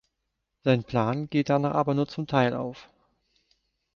[0.63, 2.89] Sein Plan geht danach aber nur zum Teil auf.